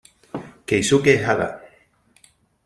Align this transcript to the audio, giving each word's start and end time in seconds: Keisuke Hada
Keisuke 0.67 1.13
Hada 1.21 1.49